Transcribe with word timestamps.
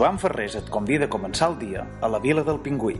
Joan 0.00 0.16
Ferrés 0.16 0.54
et 0.56 0.68
convida 0.72 1.04
a 1.04 1.10
començar 1.12 1.50
el 1.50 1.58
dia 1.60 1.82
a 2.00 2.08
la 2.08 2.18
Vila 2.24 2.40
del 2.40 2.56
Pingüí. 2.64 2.94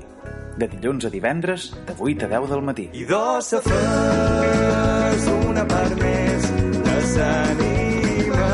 De 0.61 0.67
dilluns 0.69 1.07
a 1.09 1.11
divendres, 1.15 1.71
de 1.89 1.95
8 1.97 2.27
a 2.27 2.29
10 2.29 2.51
del 2.53 2.61
matí. 2.67 2.85
I 2.93 3.07
dos 3.09 3.49
s'afés 3.55 5.31
una 5.49 5.65
part 5.71 5.97
més 6.03 6.51
de 6.77 6.99
s'anima 7.15 8.53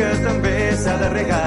que 0.00 0.10
també 0.24 0.56
s'ha 0.80 0.96
de 1.04 1.12
regar. 1.18 1.41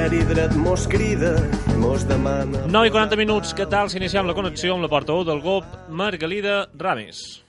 Sa 0.00 0.06
misteri 0.08 0.24
dret 0.32 0.54
mos 0.56 0.86
crida, 0.88 1.34
mos 1.76 2.06
demana... 2.08 2.62
9 2.72 2.88
i 2.88 2.92
40 2.94 3.18
minuts, 3.20 3.50
què 3.52 3.66
tal 3.68 3.90
si 3.92 3.98
iniciem 4.00 4.24
la 4.24 4.32
connexió 4.32 4.72
amb 4.72 4.80
la 4.80 4.88
portaveu 4.88 5.26
del 5.28 5.42
GOP, 5.44 5.66
Margalida 5.92 6.70
Ramis? 6.72 7.44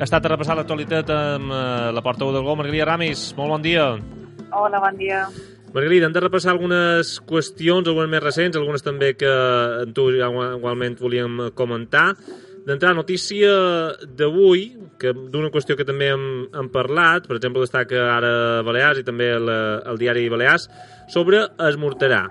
Ha 0.00 0.08
estat 0.08 0.24
a 0.24 0.32
repassar 0.32 0.56
l'actualitat 0.56 1.12
amb 1.12 1.52
eh, 1.52 1.92
la 1.92 2.00
portaveu 2.00 2.32
del 2.32 2.48
GOP, 2.48 2.62
Margalida 2.64 2.88
Ramis. 2.94 3.34
Molt 3.36 3.58
bon 3.58 3.68
dia. 3.68 3.92
Hola, 4.54 4.78
bon 4.78 4.96
dia. 4.96 5.26
Margarida, 5.74 6.06
hem 6.06 6.14
de 6.14 6.20
repassar 6.22 6.52
algunes 6.52 7.16
qüestions, 7.26 7.88
algunes 7.90 8.10
més 8.12 8.22
recents, 8.22 8.56
algunes 8.56 8.84
també 8.86 9.16
que 9.18 9.30
en 9.82 9.94
tu 9.96 10.06
igualment 10.14 10.94
volíem 11.00 11.48
comentar. 11.58 12.12
D'entrada, 12.64 12.94
notícia 12.94 13.50
d'avui, 14.06 14.62
que 15.02 15.10
d'una 15.12 15.50
qüestió 15.52 15.74
que 15.76 15.84
també 15.84 16.12
hem, 16.14 16.24
hem 16.54 16.70
parlat, 16.72 17.26
per 17.26 17.40
exemple, 17.40 17.66
destaca 17.66 18.06
ara 18.14 18.62
Balears 18.64 19.02
i 19.02 19.04
també 19.04 19.32
el, 19.34 19.50
el 19.90 20.00
diari 20.00 20.30
Balears, 20.30 20.70
sobre 21.10 21.42
Esmorterà. 21.58 22.22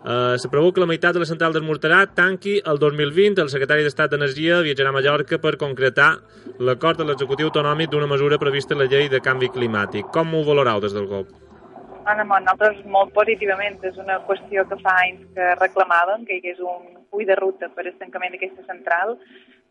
Uh, 0.00 0.36
se 0.40 0.48
preveu 0.52 0.70
que 0.72 0.80
la 0.80 0.88
meitat 0.88 1.16
de 1.16 1.24
la 1.24 1.28
central 1.28 1.56
d'Esmorterà 1.56 2.04
tanqui 2.16 2.58
el 2.60 2.78
2020. 2.80 3.40
El 3.42 3.50
secretari 3.52 3.84
d'Estat 3.84 4.12
d'Energia 4.12 4.62
viatjarà 4.64 4.92
a 4.92 4.96
Mallorca 4.96 5.40
per 5.40 5.58
concretar 5.60 6.14
l'acord 6.60 7.00
de 7.00 7.08
l'executiu 7.08 7.50
autonòmic 7.50 7.90
d'una 7.92 8.08
mesura 8.08 8.40
prevista 8.40 8.76
en 8.76 8.84
la 8.84 8.88
llei 8.92 9.08
de 9.12 9.20
canvi 9.24 9.48
climàtic. 9.52 10.12
Com 10.12 10.36
ho 10.36 10.44
valorau 10.44 10.80
des 10.84 10.96
del 10.96 11.08
GOP? 11.08 11.49
Bueno, 12.10 12.24
nosaltres 12.26 12.78
molt 12.90 13.12
positivament. 13.14 13.76
És 13.86 13.98
una 14.02 14.16
qüestió 14.26 14.64
que 14.66 14.78
fa 14.82 14.96
anys 15.04 15.20
que 15.36 15.52
reclamàvem, 15.60 16.24
que 16.26 16.34
hi 16.34 16.40
hagués 16.40 16.58
un 16.58 16.88
full 17.12 17.22
de 17.28 17.36
ruta 17.38 17.68
per 17.76 17.84
al 17.86 17.94
tancament 18.00 18.34
d'aquesta 18.34 18.64
central, 18.66 19.14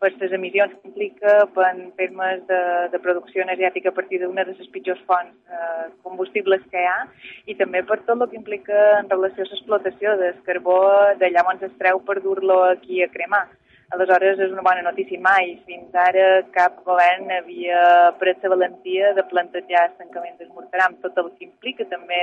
per 0.00 0.08
les 0.14 0.32
emissions 0.32 0.72
que 0.72 0.88
implica, 0.88 1.34
en 1.68 1.82
termes 2.00 2.40
de, 2.48 2.62
de 2.94 3.00
producció 3.04 3.44
energètica 3.44 3.92
a 3.92 3.96
partir 3.98 4.22
d'una 4.22 4.46
de 4.48 4.56
les 4.56 4.72
pitjors 4.72 5.04
fonts 5.10 5.52
eh, 5.52 5.92
combustibles 6.02 6.64
que 6.72 6.80
hi 6.80 6.88
ha, 6.88 6.98
i 7.44 7.58
també 7.60 7.84
per 7.84 8.00
tot 8.08 8.16
el 8.16 8.30
que 8.30 8.40
implica 8.40 8.78
en 9.02 9.12
relació 9.12 9.44
a 9.44 9.50
l'explotació 9.50 10.16
del 10.22 10.40
carbó 10.48 10.80
d'allà 11.20 11.44
on 11.52 11.60
es 11.68 11.76
treu 11.82 12.00
per 12.08 12.22
dur-lo 12.24 12.62
aquí 12.70 13.02
a 13.04 13.12
cremar. 13.12 13.50
Aleshores, 13.90 14.38
és 14.38 14.52
una 14.54 14.62
bona 14.62 14.84
notícia. 14.86 15.18
Mai 15.18 15.56
fins 15.66 15.96
ara 15.98 16.26
cap 16.54 16.76
govern 16.86 17.30
havia 17.34 17.80
pres 18.20 18.36
la 18.44 18.50
valentia 18.52 19.08
de 19.16 19.24
plantejar 19.32 19.80
el 19.88 19.96
tancament 19.98 20.36
d'esmortarà 20.38 20.84
amb 20.86 21.00
tot 21.02 21.16
el 21.18 21.32
que 21.34 21.48
implica 21.48 21.86
també 21.90 22.20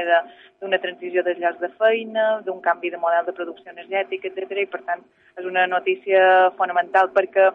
d'una 0.61 0.79
transició 0.79 1.23
dels 1.27 1.41
llocs 1.41 1.59
de 1.59 1.69
feina, 1.81 2.27
d'un 2.45 2.61
canvi 2.67 2.93
de 2.93 3.01
model 3.01 3.27
de 3.27 3.35
producció 3.39 3.73
energètica, 3.73 4.31
etc. 4.31 4.61
I, 4.63 4.69
per 4.71 4.79
tant, 4.87 5.03
és 5.35 5.49
una 5.49 5.65
notícia 5.67 6.21
fonamental 6.61 7.11
perquè 7.17 7.49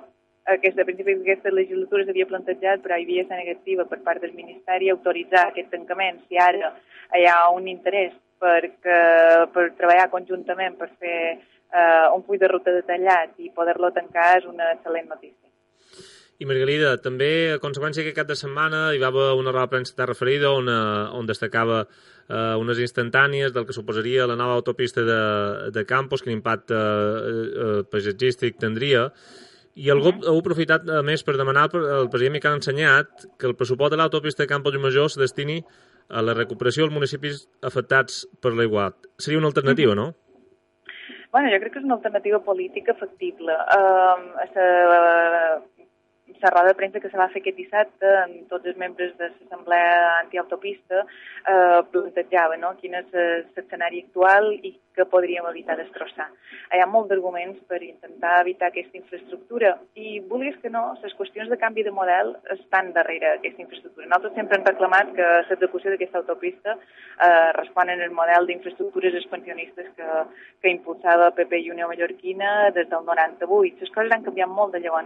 aquesta, 0.56 0.84
a 0.84 0.90
principis 0.90 1.22
d'aquesta 1.22 1.54
legislatura 1.56 2.04
s'havia 2.04 2.28
plantejat, 2.28 2.82
però 2.84 2.98
hi 2.98 3.06
havia 3.06 3.24
estat 3.24 3.40
negativa 3.40 3.88
per 3.88 4.02
part 4.04 4.20
del 4.20 4.36
Ministeri 4.36 4.92
autoritzar 4.92 5.46
aquest 5.46 5.72
tancament. 5.72 6.20
Si 6.28 6.36
ara 6.36 6.74
hi 7.16 7.24
ha 7.24 7.38
un 7.56 7.64
interès 7.72 8.12
per, 8.42 8.60
que, 8.84 9.00
per 9.56 9.66
treballar 9.80 10.10
conjuntament 10.12 10.76
per 10.76 10.90
fer 10.98 11.16
eh, 11.72 12.08
un 12.14 12.24
full 12.26 12.40
de 12.40 12.50
ruta 12.52 12.74
detallat 12.74 13.38
i 13.38 13.50
poder-lo 13.54 13.92
tancar 13.96 14.36
és 14.40 14.48
una 14.48 14.72
excel·lent 14.76 15.08
notícia. 15.08 15.48
I 16.42 16.46
Margarida, 16.48 16.96
també 16.98 17.52
a 17.54 17.60
conseqüència 17.62 18.02
que 18.02 18.14
cap 18.16 18.26
de 18.26 18.34
setmana 18.34 18.88
hi 18.92 18.98
va 18.98 19.12
haver 19.12 19.28
una 19.38 19.52
roda 19.52 19.68
de 19.68 19.74
premsa 19.76 19.94
t'ha 19.94 20.08
referida 20.08 20.50
on, 20.50 20.68
eh, 20.68 21.18
on 21.18 21.28
destacava 21.28 21.84
eh, 21.84 22.54
unes 22.58 22.80
instantànies 22.82 23.54
del 23.54 23.66
que 23.68 23.76
suposaria 23.76 24.26
la 24.26 24.38
nova 24.40 24.56
autopista 24.58 25.04
de, 25.06 25.20
de 25.70 25.84
Campos, 25.86 26.24
quin 26.24 26.34
impacte 26.38 26.74
eh, 26.74 27.46
eh, 27.66 27.78
paisatgístic 27.92 28.58
tindria, 28.58 29.06
i 29.74 29.88
el 29.88 30.02
GOP 30.04 30.26
heu 30.28 30.40
aprofitat, 30.40 30.84
a 30.90 31.00
més, 31.06 31.22
per 31.24 31.38
demanar 31.38 31.68
al 31.70 32.10
president 32.12 32.36
Miquel 32.36 32.58
Ensenyat 32.58 33.24
que 33.40 33.48
el 33.48 33.56
pressupost 33.56 33.94
de 33.94 34.00
l'autopista 34.00 34.44
de 34.44 34.50
Campos 34.50 34.74
i 34.76 34.82
Major 34.82 35.08
se 35.08 35.22
destini 35.22 35.62
a 36.12 36.20
la 36.20 36.34
recuperació 36.36 36.84
dels 36.84 36.92
municipis 36.92 37.46
afectats 37.64 38.26
per 38.42 38.52
l'aiguat. 38.52 38.98
Seria 39.16 39.40
una 39.40 39.48
alternativa, 39.48 39.94
no? 39.96 40.10
Bueno, 41.32 41.48
jo 41.48 41.58
crec 41.60 41.72
que 41.72 41.80
és 41.80 41.86
una 41.88 41.96
alternativa 41.96 42.42
política 42.44 42.92
factible. 42.94 43.54
Uh, 43.72 44.32
la, 44.52 44.98
la 46.42 46.50
roda 46.50 46.68
de 46.68 46.74
premsa 46.74 47.00
que 47.00 47.08
se 47.08 47.16
va 47.16 47.28
fer 47.32 47.40
aquest 47.40 47.56
dissabte 47.56 48.12
amb 48.24 48.48
tots 48.50 48.66
els 48.68 48.78
membres 48.80 49.12
de 49.18 49.28
l'Assemblea 49.30 49.98
Antiautopista 50.18 51.04
eh, 51.04 51.80
plantejava 51.92 52.58
no? 52.58 52.72
quin 52.80 52.96
és 52.98 53.14
l'escenari 53.14 54.02
actual 54.02 54.50
i 54.58 54.72
que 54.94 55.06
podríem 55.06 55.46
evitar 55.50 55.76
destrossar. 55.76 56.28
Hi 56.72 56.80
ha 56.82 56.88
molts 56.88 57.12
arguments 57.14 57.60
per 57.68 57.82
intentar 57.84 58.40
evitar 58.42 58.70
aquesta 58.70 58.98
infraestructura 58.98 59.74
i, 59.94 60.20
vulguis 60.28 60.56
que 60.62 60.70
no, 60.72 60.84
les 61.02 61.16
qüestions 61.18 61.50
de 61.50 61.58
canvi 61.60 61.84
de 61.86 61.94
model 61.94 62.34
estan 62.56 62.92
darrere 62.96 63.34
aquesta 63.36 63.64
infraestructura. 63.64 64.06
Nosaltres 64.06 64.36
sempre 64.38 64.58
hem 64.58 64.66
reclamat 64.68 65.12
que 65.16 65.28
l'execució 65.50 65.92
d'aquesta 65.92 66.22
autopista 66.22 66.76
eh, 66.76 67.50
responen 67.58 68.02
al 68.02 68.14
model 68.16 68.48
d'infraestructures 68.48 69.16
expansionistes 69.20 69.90
que, 69.96 70.08
que 70.62 70.72
impulsava 70.72 71.32
PP 71.36 71.62
i 71.64 71.70
Unió 71.74 71.88
Mallorquina 71.90 72.70
des 72.76 72.88
del 72.90 73.04
98. 73.08 73.80
Les 73.80 73.94
coses 73.94 74.12
han 74.12 74.26
canviat 74.26 74.50
molt 74.50 74.76
de 74.76 74.82
llavors. 74.84 75.00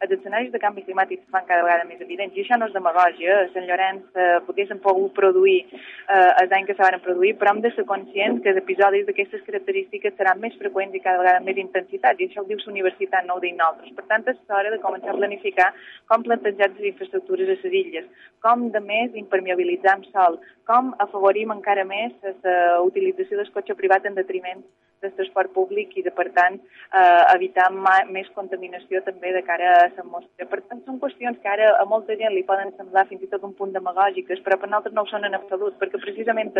Els 0.00 0.12
escenaris 0.16 0.52
de 0.52 0.60
canvi 0.62 0.84
climàtic 0.86 1.22
es 1.22 1.32
fan 1.32 1.46
cada 1.48 1.64
vegada 1.66 1.86
més 1.88 2.00
evidents 2.00 2.36
i 2.36 2.44
això 2.44 2.58
no 2.58 2.68
és 2.70 2.76
demagògia. 2.76 3.36
A 3.44 3.48
Sant 3.54 3.66
Llorenç 3.68 4.16
eh, 4.16 4.38
poguessin 4.46 4.80
pogut 4.84 5.14
produir 5.16 5.60
eh, 5.66 6.30
els 6.42 6.52
anys 6.56 6.70
que 6.70 6.76
se 6.76 6.84
van 6.84 7.00
produir, 7.04 7.34
però 7.38 7.54
hem 7.54 7.62
de 7.64 7.72
ser 7.76 7.86
conscients 7.88 8.42
que 8.42 8.52
els 8.52 8.62
episodis 8.62 9.06
d'aquestes 9.10 9.44
característiques 9.46 10.16
seran 10.16 10.40
més 10.40 10.56
freqüents 10.60 10.94
i 10.96 11.02
cada 11.04 11.20
vegada 11.22 11.44
més 11.44 11.58
intensitat, 11.60 12.20
i 12.20 12.28
això 12.28 12.42
ho 12.42 12.48
diu 12.48 12.60
la 12.62 12.72
universitat, 12.72 13.26
no 13.26 13.36
ho 13.36 13.44
dic 13.44 13.56
nosaltres. 13.58 13.94
Per 13.98 14.06
tant, 14.10 14.26
és 14.30 14.56
hora 14.56 14.72
de 14.72 14.80
començar 14.82 15.12
a 15.12 15.18
planificar 15.18 15.70
com 16.10 16.26
plantejar 16.26 16.70
les 16.72 16.92
infraestructures 16.92 17.50
a 17.50 17.56
les 17.56 17.78
illes, 17.82 18.06
com 18.46 18.68
de 18.74 18.82
més 18.84 19.16
impermeabilitzar 19.24 19.96
amb 19.96 20.06
sol, 20.14 20.38
com 20.70 20.94
afavorim 21.06 21.52
encara 21.56 21.84
més 21.84 22.14
la 22.46 22.80
utilització 22.86 23.40
del 23.40 23.52
cotxe 23.54 23.76
privat 23.78 24.06
en 24.06 24.18
detriment 24.18 24.62
del 25.02 25.14
transport 25.16 25.52
públic 25.56 25.96
i 25.96 26.04
de, 26.06 26.12
per 26.16 26.28
tant, 26.36 26.58
eh, 26.92 27.22
evitar 27.34 27.68
més 28.10 28.28
contaminació 28.36 29.02
també 29.06 29.32
de 29.36 29.42
cara 29.46 29.70
a 29.72 29.78
l'atmosfera. 29.86 30.48
Per 30.52 30.60
tant, 30.66 30.82
són 30.86 31.00
qüestions 31.02 31.40
que 31.42 31.52
ara 31.52 31.70
a 31.80 31.86
molta 31.92 32.16
gent 32.20 32.34
li 32.34 32.44
poden 32.50 32.74
semblar 32.76 33.06
fins 33.08 33.24
i 33.24 33.30
tot 33.32 33.46
un 33.46 33.56
punt 33.58 33.72
demagògiques, 33.76 34.42
però 34.44 34.58
per 34.60 34.68
nosaltres 34.70 34.96
no 34.96 35.06
ho 35.06 35.10
són 35.12 35.24
en 35.28 35.38
absolut, 35.38 35.78
perquè 35.80 36.02
precisament 36.02 36.52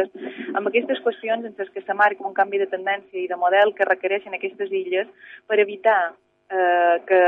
amb 0.55 0.67
aquestes 0.71 1.03
qüestions 1.05 1.47
en 1.47 1.55
les 1.59 1.71
que 1.75 1.85
se 1.85 1.95
marca 1.95 2.27
un 2.27 2.37
canvi 2.37 2.63
de 2.63 2.71
tendència 2.73 3.21
i 3.21 3.29
de 3.29 3.37
model 3.37 3.75
que 3.77 3.89
requereixen 3.89 4.37
aquestes 4.37 4.73
illes 4.73 5.09
per 5.47 5.61
evitar 5.61 6.01
eh, 6.51 6.97
que 7.07 7.21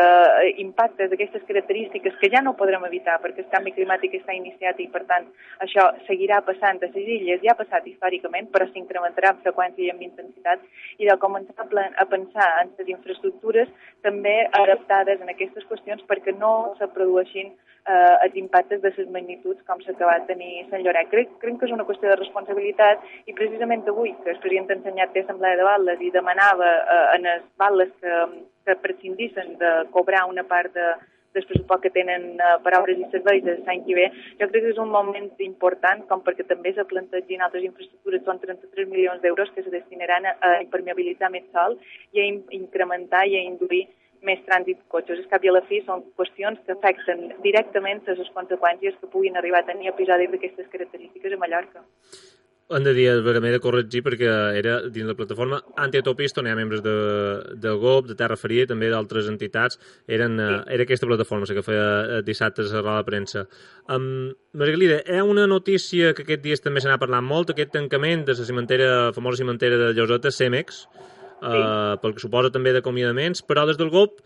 impactes 0.62 1.10
d'aquestes 1.10 1.44
característiques 1.49 2.16
que 2.21 2.31
ja 2.33 2.43
no 2.43 2.56
podrem 2.59 2.84
evitar 2.88 3.19
perquè 3.22 3.44
el 3.44 3.50
canvi 3.55 3.75
climàtic 3.77 4.19
està 4.19 4.34
iniciat 4.37 4.81
i 4.83 4.88
per 4.93 5.05
tant 5.10 5.28
això 5.66 5.88
seguirà 6.09 6.43
passant 6.47 6.82
a 6.82 6.91
les 6.91 7.11
illes, 7.17 7.43
ja 7.44 7.55
ha 7.55 7.61
passat 7.62 7.87
històricament 7.87 8.50
però 8.52 8.69
s'incrementarà 8.70 9.32
amb 9.32 9.43
freqüència 9.46 9.87
i 9.87 9.91
amb 9.94 10.02
intensitat 10.02 10.64
i 10.99 11.08
de 11.08 11.19
començar 11.23 11.67
a, 11.67 11.88
a 12.02 12.06
pensar 12.06 12.49
en 12.62 12.73
les 12.79 12.94
infraestructures 12.96 13.69
també 14.02 14.38
adaptades 14.62 15.20
en 15.20 15.31
aquestes 15.31 15.69
qüestions 15.70 16.02
perquè 16.08 16.35
no 16.38 16.75
se 16.79 16.91
produeixin 16.96 17.55
eh, 17.87 18.17
els 18.26 18.37
impactes 18.38 18.82
de 18.82 18.93
les 18.96 19.11
magnituds 19.14 19.62
com 19.69 19.81
s'ha 19.82 19.94
acabat 19.94 20.26
de 20.26 20.35
tenir 20.35 20.67
Sant 20.70 20.82
Lloret. 20.85 21.11
Crec, 21.11 21.35
crec 21.43 21.58
que 21.58 21.69
és 21.69 21.75
una 21.75 21.87
qüestió 21.88 22.11
de 22.11 22.19
responsabilitat 22.20 23.02
i 23.26 23.37
precisament 23.38 23.87
avui 23.91 24.14
que 24.23 24.35
el 24.35 24.41
president 24.44 24.70
ensenyat 24.76 25.14
té 25.14 25.25
assemblea 25.25 25.58
de 25.58 25.69
Balles 25.69 26.02
i 26.02 26.11
demanava 26.14 26.73
eh, 26.81 27.05
en 27.19 27.31
els 27.37 27.46
Balles 27.62 27.94
que, 28.00 28.19
que 28.64 28.79
prescindissen 28.85 29.56
de 29.59 29.73
cobrar 29.94 30.25
una 30.31 30.44
part 30.49 30.75
de, 30.75 30.88
del 31.35 31.47
pressupost 31.49 31.82
que 31.82 31.91
tenen 31.91 32.37
uh, 32.37 32.59
per 32.64 32.75
obres 32.79 33.00
i 33.00 33.09
serveis 33.12 33.44
de 33.44 33.56
l'any 33.62 33.82
que 33.87 33.97
ve, 33.97 34.09
jo 34.41 34.49
crec 34.50 34.67
que 34.67 34.73
és 34.75 34.82
un 34.82 34.93
moment 34.93 35.31
important 35.47 36.05
com 36.11 36.23
perquè 36.26 36.47
també 36.49 36.75
se 36.76 36.85
plantegin 36.91 37.44
altres 37.47 37.64
infraestructures, 37.69 38.25
són 38.26 38.43
33 38.43 38.91
milions 38.91 39.25
d'euros 39.25 39.50
que 39.55 39.64
se 39.64 39.73
destinaran 39.73 40.29
a, 40.29 40.37
impermeabilitzar 40.67 41.32
més 41.32 41.49
sol 41.56 41.79
i 42.12 42.20
a 42.20 42.29
in 42.29 42.43
incrementar 42.61 43.25
i 43.29 43.38
a 43.41 43.44
induir 43.49 43.87
més 44.23 44.43
trànsit 44.47 44.79
de 44.79 44.87
cotxes. 44.93 45.19
És 45.19 45.31
cap 45.31 45.43
i 45.43 45.50
a 45.50 45.56
la 45.56 45.65
fi 45.67 45.81
són 45.87 46.05
qüestions 46.19 46.61
que 46.67 46.76
afecten 46.76 47.32
directament 47.43 48.05
les 48.06 48.31
conseqüències 48.37 49.00
que 49.00 49.11
puguin 49.11 49.37
arribar 49.37 49.65
a 49.65 49.70
tenir 49.73 49.91
episodis 49.91 50.31
d'aquestes 50.31 50.70
característiques 50.70 51.32
a 51.32 51.41
Mallorca. 51.41 51.82
Hem 52.76 52.84
de 52.84 52.92
dir, 52.96 53.06
m'he 53.22 53.52
de 53.52 53.60
corregir 53.62 54.02
perquè 54.04 54.28
era 54.58 54.78
dins 54.92 55.08
la 55.08 55.16
plataforma 55.19 55.58
antiautopista 55.80 56.40
on 56.42 56.48
hi 56.48 56.52
ha 56.52 56.58
membres 56.58 56.82
de, 56.84 56.94
del 57.60 57.78
GOP, 57.82 58.08
de 58.10 58.16
Terra 58.19 58.38
Feria 58.40 58.66
i 58.66 58.70
també 58.70 58.90
d'altres 58.92 59.28
entitats. 59.30 59.78
Eren, 60.06 60.38
sí. 60.40 60.46
uh, 60.46 60.62
era 60.76 60.86
aquesta 60.86 61.08
plataforma 61.10 61.48
la 61.48 61.56
que 61.58 61.64
feia 61.66 61.86
eh, 62.02 62.20
dissabtes 62.26 62.72
a 62.72 62.82
la 62.86 62.98
premsa. 63.06 63.44
Um, 63.92 64.32
Margalida, 64.58 65.00
hi 65.04 65.20
ha 65.20 65.26
una 65.28 65.46
notícia 65.50 66.12
que 66.16 66.26
aquest 66.26 66.44
dies 66.44 66.64
també 66.64 66.82
se 66.82 66.90
n'ha 66.90 67.00
parlat 67.02 67.24
molt, 67.26 67.52
aquest 67.52 67.74
tancament 67.76 68.26
de 68.28 68.36
la 68.38 68.48
cimentera, 68.48 68.90
famosa 69.16 69.42
cimentera 69.42 69.78
de 69.80 69.92
Lloseta, 69.96 70.32
Cemex, 70.32 70.84
uh, 70.86 71.52
sí. 71.52 71.62
pel 72.02 72.16
que 72.16 72.24
suposa 72.24 72.52
també 72.54 72.74
d'acomiadaments, 72.76 73.44
però 73.48 73.66
des 73.69 73.80
del 73.80 73.92
GOP 73.92 74.20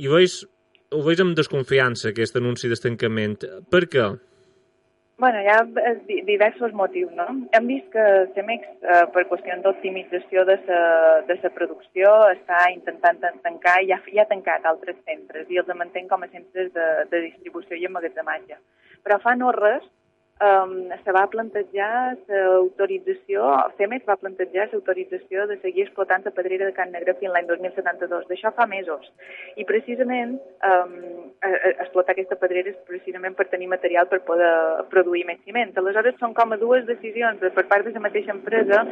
hi 0.00 0.10
veus, 0.10 0.42
ho 0.94 1.02
veus 1.06 1.22
amb 1.22 1.36
desconfiança, 1.38 2.10
aquest 2.10 2.40
anunci 2.40 2.70
d'estancament. 2.70 3.44
Per 3.70 3.86
què? 3.90 4.12
Bueno, 5.16 5.40
hi 5.40 5.46
ha 5.46 5.60
eh, 5.86 6.22
diversos 6.26 6.72
motius, 6.72 7.12
no? 7.12 7.26
Hem 7.52 7.66
vist 7.70 7.90
que 7.92 8.04
Cemex, 8.34 8.66
eh, 8.82 9.02
per 9.14 9.26
qüestió 9.30 9.56
d'optimització 9.62 10.44
de 10.48 10.56
sa, 10.66 10.78
de 11.28 11.50
producció, 11.54 12.12
està 12.34 12.64
intentant 12.74 13.20
tancar, 13.46 13.76
ja, 13.88 14.00
ja 14.12 14.24
ha 14.24 14.30
tancat 14.30 14.66
altres 14.66 14.96
centres 15.04 15.50
i 15.50 15.60
els 15.62 15.70
mantén 15.78 16.08
com 16.10 16.22
a 16.22 16.30
centres 16.32 16.72
de, 16.74 16.88
de 17.12 17.22
distribució 17.28 17.78
i 17.78 17.86
emmagatzematge. 17.86 18.58
Però 19.04 19.20
fa 19.22 19.36
no 19.38 19.52
res 19.54 19.86
um, 20.42 20.88
se 21.04 21.12
va 21.14 21.24
plantejar 21.30 22.16
l'autorització, 22.26 23.44
CEMEX 23.78 24.06
va 24.08 24.16
plantejar 24.18 24.66
l'autorització 24.72 25.46
de 25.50 25.58
seguir 25.62 25.86
explotant 25.86 26.24
la 26.26 26.32
pedrera 26.34 26.66
de 26.66 26.74
Can 26.74 26.90
Negre 26.94 27.14
fins 27.20 27.32
l'any 27.34 27.46
2072. 27.50 28.26
D'això 28.30 28.52
fa 28.56 28.66
mesos. 28.66 29.06
I 29.60 29.66
precisament 29.68 30.36
um, 30.66 30.96
explotar 31.84 32.14
aquesta 32.14 32.38
pedrera 32.40 32.72
és 32.72 32.80
precisament 32.88 33.36
per 33.38 33.46
tenir 33.52 33.70
material 33.70 34.08
per 34.10 34.22
poder 34.26 34.50
produir 34.90 35.24
més 35.28 35.40
ciment. 35.44 35.72
Aleshores 35.76 36.18
són 36.18 36.34
com 36.34 36.52
a 36.52 36.60
dues 36.60 36.86
decisions 36.90 37.42
per 37.54 37.66
part 37.70 37.86
de 37.86 37.94
la 37.94 38.04
mateixa 38.08 38.34
empresa 38.34 38.82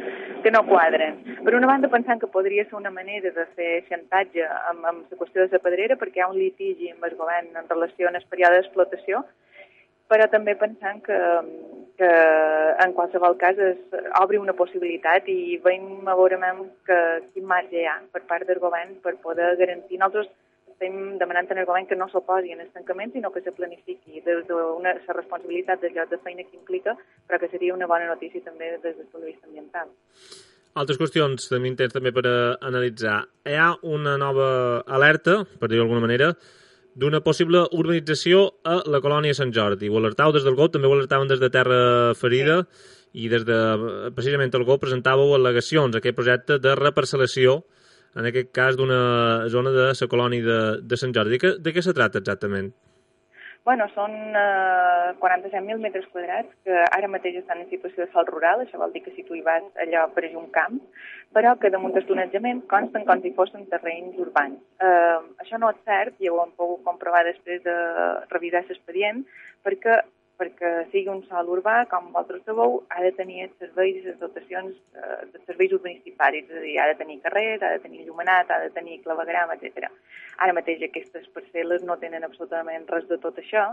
que 0.43 0.51
no 0.53 0.63
quadren. 0.69 1.19
Per 1.43 1.55
una 1.57 1.69
banda 1.69 1.91
pensant 1.91 2.21
que 2.21 2.31
podria 2.31 2.65
ser 2.69 2.79
una 2.79 2.93
manera 2.93 3.33
de 3.35 3.47
fer 3.57 3.83
xantatge 3.89 4.47
amb, 4.71 4.85
amb 4.85 5.11
la 5.11 5.19
qüestió 5.19 5.43
de 5.43 5.51
la 5.51 5.63
pedrera 5.63 5.99
perquè 5.99 6.21
hi 6.21 6.25
ha 6.25 6.31
un 6.31 6.39
litigi 6.39 6.91
amb 6.93 7.03
el 7.07 7.17
govern 7.19 7.51
en 7.59 7.69
relació 7.69 8.07
amb 8.07 8.21
el 8.21 8.29
període 8.29 8.61
d'explotació 8.61 9.23
però 10.13 10.29
també 10.29 10.53
pensant 10.59 11.01
que, 11.01 11.17
que 11.97 12.13
en 12.85 12.93
qualsevol 12.93 13.35
cas 13.41 13.57
es 13.57 13.99
obri 14.21 14.37
una 14.37 14.53
possibilitat 14.53 15.27
i 15.33 15.57
veiem 15.65 16.05
a 16.05 16.15
veure 16.19 16.37
que 16.85 17.01
quin 17.33 17.49
marge 17.49 17.81
hi 17.81 17.89
ha 17.89 17.97
per 18.13 18.21
part 18.29 18.45
del 18.45 18.61
govern 18.61 18.99
per 19.01 19.17
poder 19.25 19.55
garantir. 19.57 19.97
Nosaltres 19.97 20.29
estem 20.73 21.17
demanant 21.17 21.49
al 21.49 21.65
govern 21.65 21.89
que 21.89 21.97
no 21.97 22.09
s'oposi 22.11 22.53
en 22.53 22.61
el 22.61 22.71
tancament, 22.75 23.13
sinó 23.13 23.31
que 23.31 23.41
se 23.41 23.51
planifiqui 23.51 24.21
des 24.21 24.45
de 24.47 24.53
una, 24.53 24.93
la 24.93 25.17
responsabilitat 25.17 25.81
del 25.81 25.93
lloc 25.97 26.09
de 26.09 26.21
feina 26.21 26.43
que 26.43 26.57
implica, 26.57 26.97
però 27.27 27.39
que 27.39 27.49
seria 27.49 27.73
una 27.73 27.87
bona 27.87 28.09
notícia 28.09 28.41
també 28.41 28.73
des 28.83 28.97
del 28.97 29.07
punt 29.07 29.23
de 29.23 29.31
vista 29.31 29.47
ambiental. 29.47 29.93
Altres 30.73 30.97
qüestions 30.97 31.49
també 31.49 31.69
intents 31.69 31.93
també 31.93 32.11
per 32.11 32.25
analitzar. 32.25 33.21
Hi 33.45 33.55
ha 33.55 33.69
una 33.85 34.17
nova 34.17 34.83
alerta, 34.85 35.43
per 35.59 35.69
dir-ho 35.69 35.85
d'alguna 35.85 36.01
manera, 36.01 36.33
d'una 36.99 37.21
possible 37.25 37.63
urbanització 37.73 38.45
a 38.63 38.79
la 38.89 39.01
colònia 39.01 39.35
Sant 39.37 39.53
Jordi. 39.55 39.89
Ho 39.89 39.97
alertau 39.99 40.33
des 40.35 40.45
del 40.45 40.57
GOP, 40.59 40.75
també 40.75 40.89
ho 40.89 40.93
alertaven 40.93 41.31
des 41.31 41.41
de 41.41 41.49
Terra 41.53 42.13
Ferida 42.17 42.63
i 43.13 43.29
des 43.29 43.45
de, 43.45 43.59
precisament 44.15 44.53
el 44.53 44.65
GOP 44.67 44.85
presentàveu 44.85 45.35
al·legacions 45.37 45.93
a 45.93 46.01
aquest 46.01 46.17
projecte 46.17 46.59
de 46.61 46.75
reparcel·lació 46.79 47.61
en 48.15 48.29
aquest 48.29 48.51
cas 48.53 48.77
d'una 48.77 49.49
zona 49.49 49.73
de 49.73 49.91
la 49.91 50.09
colònia 50.09 50.45
de, 50.45 50.59
de 50.85 50.97
Sant 50.97 51.13
Jordi. 51.15 51.41
De 51.41 51.55
de 51.59 51.73
què 51.73 51.81
se 51.81 51.93
tracta 51.97 52.21
exactament? 52.21 52.71
Bueno, 53.63 53.85
són 53.95 54.11
eh, 54.35 55.11
47.000 55.21 55.79
metres 55.79 56.07
quadrats 56.11 56.51
que 56.67 56.79
ara 56.83 57.07
mateix 57.07 57.37
estan 57.39 57.61
en 57.61 57.69
situació 57.69 58.03
de 58.03 58.11
sol 58.11 58.25
rural, 58.27 58.59
això 58.63 58.79
vol 58.81 58.91
dir 58.91 59.01
que 59.05 59.13
si 59.15 59.23
tu 59.23 59.37
hi 59.37 59.43
vas 59.45 59.63
allò 59.79 60.01
apareix 60.03 60.35
un 60.35 60.49
camp, 60.57 60.81
però 61.35 61.53
que 61.61 61.71
damunt 61.71 61.95
d'estonatjament 61.95 62.59
consten 62.73 63.07
com 63.07 63.23
si 63.23 63.31
fossin 63.37 63.63
terrenys 63.71 64.19
urbans. 64.19 64.59
Eh, 64.83 65.19
això 65.45 65.61
no 65.61 65.71
és 65.71 65.79
cert, 65.87 66.19
i 66.19 66.27
ho 66.27 66.41
hem 66.43 66.51
pogut 66.59 66.83
comprovar 66.89 67.23
després 67.29 67.63
de 67.63 67.77
revisar 68.35 68.65
l'expedient, 68.67 69.23
perquè 69.63 70.01
perquè 70.39 70.71
sigui 70.91 71.11
un 71.13 71.21
sol 71.29 71.49
urbà, 71.55 71.83
com 71.91 72.09
vosaltres 72.11 72.43
sabeu, 72.47 72.79
ha 72.89 73.03
de 73.05 73.11
tenir 73.17 73.45
els 73.45 73.53
serveis 73.61 73.99
i 73.99 74.05
les 74.07 74.17
dotacions 74.21 74.73
eh, 74.97 75.19
de 75.33 75.41
serveis 75.45 75.75
urbanístics 75.77 76.17
és 76.39 76.49
a 76.49 76.63
dir, 76.63 76.73
ha 76.81 76.87
de 76.89 76.97
tenir 76.99 77.19
carrers, 77.21 77.61
ha 77.61 77.71
de 77.75 77.83
tenir 77.83 78.05
llumenat, 78.07 78.49
ha 78.49 78.59
de 78.63 78.71
tenir 78.73 78.99
clavegram, 79.03 79.53
etc. 79.55 79.87
Ara 80.43 80.55
mateix 80.57 80.81
aquestes 80.83 81.29
parcel·les 81.35 81.85
no 81.85 81.99
tenen 82.01 82.25
absolutament 82.25 82.87
res 82.89 83.05
de 83.11 83.19
tot 83.21 83.37
això 83.37 83.69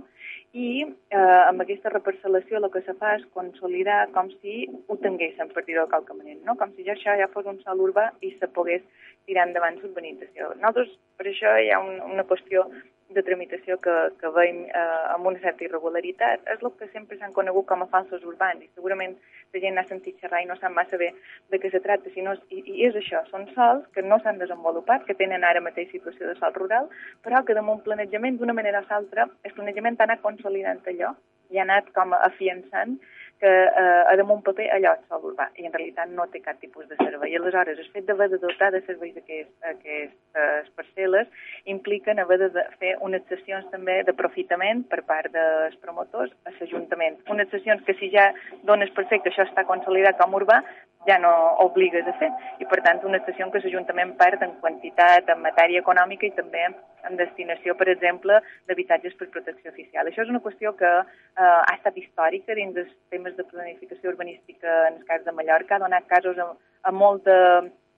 i 0.53 0.85
eh, 0.85 1.19
amb 1.19 1.65
aquesta 1.65 1.93
reparcel·lació 1.95 2.61
el 2.61 2.71
que 2.75 2.85
se 2.87 2.95
fa 3.01 3.17
és 3.17 3.27
consolidar 3.37 4.03
com 4.15 4.31
si 4.41 4.67
ho 4.87 4.99
tinguéssim 5.01 5.53
per 5.55 5.65
dir-ho 5.65 5.87
de 5.87 5.95
qualque 5.95 6.17
manera, 6.17 6.41
no? 6.45 6.57
com 6.61 6.73
si 6.77 6.85
ja 6.87 6.97
això 6.97 7.17
ja 7.19 7.31
fos 7.33 7.49
un 7.49 7.61
sol 7.65 7.81
urbà 7.89 8.11
i 8.21 8.35
se 8.37 8.51
pogués 8.53 8.85
tirar 9.27 9.49
endavant 9.49 9.79
l'urbanització. 9.81 10.55
Nosaltres, 10.61 10.97
per 11.17 11.29
això 11.31 11.57
hi 11.61 11.71
ha 11.73 11.81
un, 11.83 12.01
una 12.13 12.27
qüestió 12.29 12.67
de 13.15 13.23
tramitació 13.27 13.77
que, 13.85 13.95
que 14.21 14.31
veiem 14.37 14.61
eh, 14.69 14.83
amb 15.15 15.27
una 15.31 15.41
certa 15.43 15.65
irregularitat 15.67 16.47
és 16.55 16.63
el 16.63 16.73
que 16.79 16.89
sempre 16.93 17.19
s'han 17.19 17.35
conegut 17.37 17.67
com 17.71 17.83
a 17.83 17.89
falsos 17.95 18.27
urbans 18.33 18.63
i 18.65 18.71
segurament 18.75 19.17
la 19.55 19.63
gent 19.65 19.75
n'ha 19.79 19.87
sentit 19.89 20.21
xerrar 20.23 20.43
i 20.45 20.49
no 20.51 20.57
sap 20.61 20.75
massa 20.77 21.01
bé 21.01 21.11
de 21.51 21.59
què 21.63 21.73
se 21.73 21.83
tracta, 21.87 22.13
sinó, 22.15 22.37
i, 22.55 22.63
i 22.63 22.87
és 22.87 22.99
això, 23.01 23.25
són 23.33 23.49
sols 23.57 23.89
que 23.95 24.05
no 24.07 24.21
s'han 24.23 24.39
desenvolupat, 24.43 25.05
que 25.09 25.19
tenen 25.19 25.45
ara 25.45 25.65
mateix 25.65 25.91
situació 25.91 26.31
de 26.31 26.37
sol 26.39 26.55
rural, 26.55 26.87
però 27.25 27.43
que 27.45 27.59
damunt 27.59 27.83
planejament 27.87 28.39
d'una 28.39 28.57
manera 28.57 28.85
o 28.85 28.89
l'altra 28.91 29.27
el 29.43 29.59
planejament 29.59 29.99
ha 29.99 30.09
anat 30.09 30.23
consolidant 30.23 30.87
allò 30.95 31.15
i 31.51 31.59
ha 31.59 31.67
anat 31.67 31.91
com 31.97 32.15
afiançant 32.17 32.99
que 33.41 33.49
eh, 33.49 34.13
a 34.13 34.17
damunt 34.21 34.43
paper 34.45 34.67
allò 34.75 34.93
és 34.99 35.07
sol 35.09 35.23
urbà 35.31 35.47
i 35.57 35.65
en 35.65 35.73
realitat 35.73 36.11
no 36.13 36.27
té 36.33 36.43
cap 36.45 36.59
tipus 36.61 36.85
de 36.91 36.99
servei. 37.01 37.33
I 37.33 37.39
aleshores 37.39 37.79
el 37.81 37.89
fet 37.95 38.05
d'haver 38.09 38.29
de 38.35 38.39
dotar 38.43 38.69
de 38.75 38.83
serveis 38.85 39.17
aquestes 39.17 40.69
parcel·les 40.77 41.49
impliquen 41.75 42.21
haver 42.21 42.39
de 42.43 42.67
fer 42.83 42.93
unes 43.09 43.25
sessions 43.33 43.71
també 43.73 44.03
d'aprofitament 44.05 44.85
per 44.93 45.01
part 45.09 45.33
dels 45.33 45.81
promotors 45.81 46.37
a 46.45 46.53
l'Ajuntament. 46.59 47.17
Unes 47.33 47.49
sessions 47.55 47.83
que 47.89 47.97
si 47.97 48.13
ja 48.13 48.29
dones 48.69 48.93
per 48.93 49.09
fet 49.09 49.25
que 49.25 49.33
això 49.33 49.49
està 49.49 49.65
consolidat 49.65 50.21
com 50.21 50.37
urbà, 50.37 50.61
ja 51.07 51.19
no 51.19 51.33
obligues 51.65 52.07
a 52.07 52.15
fer. 52.21 52.31
I, 52.61 52.67
per 52.69 52.81
tant, 52.85 53.01
una 53.09 53.21
estació 53.21 53.49
que 53.51 53.63
l'Ajuntament 53.65 54.15
perd 54.21 54.43
en 54.45 54.57
quantitat, 54.61 55.29
en 55.33 55.43
matèria 55.45 55.81
econòmica 55.85 56.29
i 56.29 56.35
també 56.37 56.67
en 57.09 57.17
destinació, 57.17 57.75
per 57.79 57.89
exemple, 57.89 58.41
d'habitatges 58.69 59.17
per 59.17 59.31
protecció 59.33 59.73
oficial. 59.73 60.09
Això 60.09 60.25
és 60.25 60.33
una 60.33 60.43
qüestió 60.45 60.75
que 60.77 60.91
eh, 61.01 61.41
ha 61.41 61.75
estat 61.77 61.97
històrica 61.97 62.57
dins 62.59 62.77
dels 62.77 62.93
temes 63.15 63.37
de 63.39 63.47
planificació 63.49 64.13
urbanística 64.13 64.77
en 64.91 65.01
el 65.01 65.09
cas 65.09 65.25
de 65.25 65.33
Mallorca, 65.33 65.77
ha 65.77 65.85
donat 65.87 66.07
casos 66.11 66.39
a, 66.39 66.51
a 66.85 66.93
molta, 66.93 67.35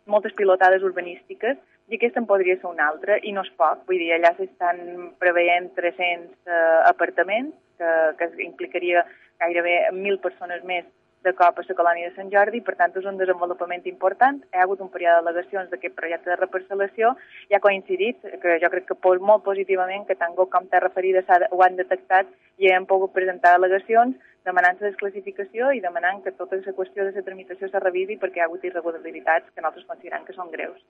moltes 0.06 0.35
pilotades 0.38 0.87
urbanístiques 0.87 1.59
i 1.90 1.99
aquesta 1.99 2.23
en 2.23 2.28
podria 2.30 2.54
ser 2.61 2.71
una 2.71 2.87
altra, 2.88 3.18
i 3.26 3.35
no 3.35 3.42
és 3.42 3.50
poc. 3.59 3.82
Vull 3.88 3.99
dir, 4.00 4.12
allà 4.14 4.30
s'estan 4.38 5.11
preveient 5.21 5.73
300 5.76 6.30
eh, 6.47 6.78
apartaments, 6.88 7.59
que, 7.82 7.92
que 8.18 8.30
implicaria 8.47 9.02
gairebé 9.42 9.75
1.000 9.90 10.21
persones 10.23 10.62
més 10.64 10.87
de 11.24 11.32
cop 11.38 11.58
a 11.58 11.64
la 11.68 11.76
colònia 11.78 12.08
de 12.08 12.14
Sant 12.16 12.30
Jordi, 12.32 12.60
per 12.60 12.74
tant 12.78 12.92
és 12.98 13.06
un 13.06 13.18
desenvolupament 13.20 13.86
important. 13.90 14.40
Hi 14.52 14.58
ha 14.58 14.64
hagut 14.66 14.80
un 14.80 14.90
període 14.90 15.20
d'al·legacions 15.20 15.70
d'aquest 15.70 15.94
projecte 15.98 16.30
de 16.30 16.38
reparcel·lació 16.40 17.14
i 17.50 17.54
ha 17.54 17.62
coincidit, 17.62 18.18
que 18.42 18.58
jo 18.62 18.70
crec 18.74 18.90
que 18.90 19.16
molt 19.20 19.44
positivament, 19.44 20.06
que 20.06 20.18
tant 20.18 20.34
com 20.34 20.68
Terra 20.68 20.90
Ferida 20.90 21.22
ho 21.50 21.62
han 21.62 21.76
detectat 21.76 22.26
i 22.58 22.70
hem 22.72 22.86
pogut 22.86 23.12
presentar 23.12 23.54
al·legacions 23.56 24.18
demanant 24.44 24.78
la 24.80 24.90
desclassificació 24.90 25.70
i 25.72 25.80
demanant 25.80 26.22
que 26.24 26.34
tota 26.34 26.58
la 26.58 26.74
qüestió 26.74 27.06
de 27.06 27.14
la 27.14 27.22
tramitació 27.22 27.68
se 27.70 27.80
revisi 27.80 28.18
perquè 28.18 28.40
hi 28.40 28.42
ha 28.42 28.50
hagut 28.50 28.64
irregularitats 28.64 29.54
que 29.54 29.62
nosaltres 29.62 29.86
considerem 29.86 30.26
que 30.26 30.34
són 30.34 30.50
greus. 30.50 30.82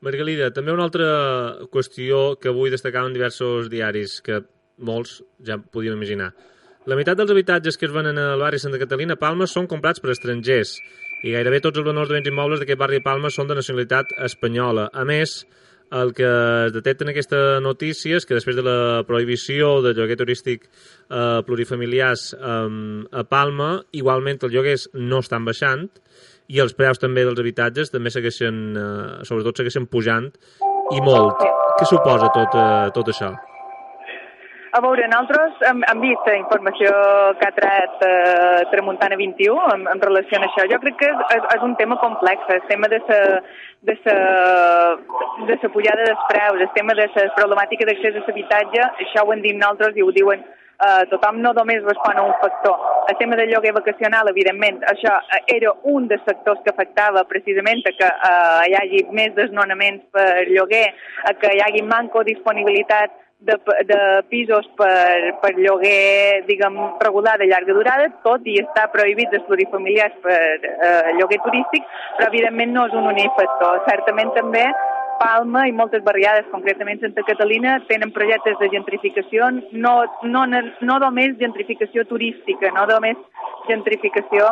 Margalida, 0.00 0.50
també 0.56 0.72
una 0.72 0.86
altra 0.88 1.08
qüestió 1.72 2.36
que 2.40 2.52
vull 2.56 2.72
destacar 2.72 3.04
en 3.04 3.16
diversos 3.16 3.68
diaris, 3.72 4.20
que 4.24 4.40
molts 4.80 5.18
ja 5.44 5.58
podíem 5.60 5.98
imaginar. 5.98 6.30
La 6.88 6.96
meitat 6.96 7.18
dels 7.18 7.30
habitatges 7.30 7.76
que 7.76 7.84
es 7.84 7.92
venen 7.92 8.16
al 8.18 8.40
barri 8.40 8.58
Santa 8.58 8.78
Catalina 8.80 9.18
Palma 9.20 9.44
són 9.50 9.66
comprats 9.68 10.00
per 10.00 10.14
estrangers 10.14 10.78
i 11.20 11.34
gairebé 11.34 11.58
tots 11.60 11.76
els 11.76 11.84
venedors 11.84 12.08
de 12.08 12.16
béns 12.16 12.30
immobles 12.30 12.62
d'aquest 12.62 12.80
barri 12.80 13.00
de 13.00 13.04
Palma 13.04 13.28
són 13.28 13.50
de 13.50 13.58
nacionalitat 13.58 14.14
espanyola. 14.24 14.86
A 14.96 15.04
més, 15.04 15.42
el 15.92 16.14
que 16.16 16.30
es 16.66 16.72
detecta 16.72 17.04
en 17.04 17.12
aquesta 17.12 17.42
notícia 17.60 18.16
és 18.16 18.24
que 18.24 18.38
després 18.38 18.56
de 18.56 18.64
la 18.64 19.02
prohibició 19.04 19.80
del 19.84 19.98
lloguer 19.98 20.16
turístic 20.22 20.64
eh, 20.64 21.42
plurifamiliars 21.44 22.30
eh, 22.38 22.64
a 23.12 23.26
Palma, 23.28 23.74
igualment 23.92 24.40
els 24.40 24.54
lloguers 24.54 24.88
no 24.94 25.20
estan 25.20 25.44
baixant 25.44 25.84
i 26.48 26.64
els 26.64 26.72
preus 26.78 27.02
també 27.02 27.26
dels 27.26 27.44
habitatges 27.44 27.92
també 27.92 28.14
segueixen, 28.14 28.64
eh, 28.72 29.28
sobretot 29.28 29.60
segueixen 29.60 29.90
pujant 29.90 30.32
i 30.96 31.04
molt. 31.04 31.44
Què 31.76 31.92
suposa 31.92 32.32
tot, 32.32 32.56
eh, 32.56 32.90
tot 32.96 33.12
això? 33.12 33.34
A 34.72 34.78
veure, 34.84 35.02
nosaltres 35.10 35.62
hem, 35.66 35.80
hem 35.90 36.02
vist 36.04 36.28
la 36.30 36.36
informació 36.38 36.90
que 37.40 37.46
ha 37.48 37.54
tret 37.56 38.04
eh, 38.06 38.60
Tramuntana 38.70 39.16
21 39.18 39.64
en, 39.74 39.88
en 39.90 40.02
relació 40.04 40.38
a 40.38 40.46
això. 40.46 40.66
Jo 40.70 40.78
crec 40.84 40.94
que 41.00 41.08
és, 41.10 41.24
és, 41.34 41.48
és 41.56 41.64
un 41.66 41.74
tema 41.80 41.96
complex, 41.98 42.46
el 42.54 42.62
tema 42.68 42.90
de 42.92 43.00
la 43.08 43.18
de 43.88 43.96
sa, 44.04 44.14
de 45.48 45.56
sa 45.58 45.70
pujada 45.74 46.04
dels 46.06 46.22
preus, 46.28 46.62
el 46.62 46.70
tema 46.76 46.94
de 46.94 47.08
la 47.10 47.26
problemàtica 47.34 47.88
d'accés 47.88 48.14
a 48.14 48.22
l'habitatge, 48.22 48.86
això 49.06 49.24
ho 49.24 49.32
hem 49.34 49.42
dit 49.42 49.58
nosaltres 49.58 49.96
i 49.98 50.04
ho 50.04 50.12
diuen 50.14 50.44
eh, 50.44 51.02
tothom 51.10 51.40
no 51.42 51.52
només 51.56 51.82
respon 51.86 52.20
a 52.20 52.26
un 52.28 52.36
factor. 52.42 52.76
El 53.10 53.16
tema 53.18 53.38
del 53.40 53.50
lloguer 53.50 53.72
vacacional, 53.74 54.28
evidentment, 54.30 54.84
això 54.92 55.16
era 55.50 55.72
un 55.94 56.06
dels 56.12 56.22
sectors 56.28 56.60
que 56.62 56.70
afectava 56.70 57.24
precisament 57.32 57.82
a 57.88 57.94
que 57.96 58.12
eh, 58.12 58.68
hi 58.68 58.78
hagi 58.82 59.02
més 59.18 59.34
desnonaments 59.34 60.06
per 60.14 60.46
lloguer, 60.52 60.86
a 61.26 61.34
que 61.40 61.56
hi 61.56 61.64
hagi 61.66 61.82
manco 61.88 62.22
disponibilitat 62.28 63.18
de, 63.40 63.56
de 63.88 64.00
pisos 64.28 64.68
per, 64.76 65.34
per 65.42 65.52
lloguer, 65.56 66.44
diguem, 66.48 66.76
regular 67.00 67.38
de 67.40 67.48
llarga 67.50 67.76
durada, 67.76 68.08
tot 68.24 68.46
i 68.46 68.58
està 68.60 68.86
prohibit 68.92 69.32
dels 69.32 69.46
plurifamiliars 69.48 70.16
per 70.24 70.38
eh, 70.38 71.12
lloguer 71.18 71.40
turístic, 71.44 71.86
però 72.18 72.28
evidentment 72.28 72.74
no 72.76 72.86
és 72.90 72.96
un 73.00 73.10
únic 73.12 73.36
factor. 73.38 73.80
Certament 73.88 74.34
també 74.36 74.66
Palma 75.20 75.66
i 75.68 75.72
moltes 75.76 76.00
barriades, 76.04 76.48
concretament 76.48 77.00
Santa 77.02 77.22
Catalina, 77.28 77.76
tenen 77.90 78.12
projectes 78.16 78.56
de 78.60 78.70
gentrificació, 78.72 79.50
no, 79.72 79.94
no, 80.24 80.46
no 80.48 80.98
només 81.04 81.36
gentrificació 81.40 82.06
turística, 82.08 82.72
no 82.76 82.86
només 82.88 83.20
gentrificació 83.68 84.48